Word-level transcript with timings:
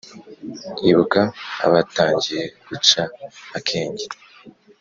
Ibuka 0.89 1.21
abatangiye 1.65 2.43
guca 2.67 3.01
akenge 3.57 4.05